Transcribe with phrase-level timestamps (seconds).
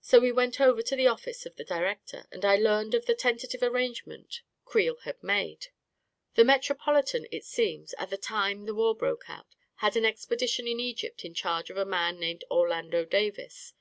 [0.00, 3.14] So we went over to the office of the director, and I learned of the
[3.14, 5.66] tentative arrangement Creel had 46 A KING IN BABYLON made.
[6.36, 10.80] The Metropolitan, it seems, at the time the war broke out, had an expedition in
[10.80, 13.74] Egypt in charge of a man named Orlando Davis.